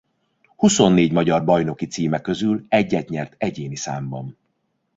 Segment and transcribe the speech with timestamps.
[0.55, 4.37] Huszonnégy magyar bajnoki címe közül egyet nyert egyéni számban.